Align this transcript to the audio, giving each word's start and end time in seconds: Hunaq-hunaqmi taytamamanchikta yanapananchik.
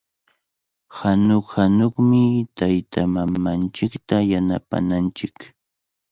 Hunaq-hunaqmi 0.99 2.21
taytamamanchikta 2.57 4.17
yanapananchik. 4.31 5.35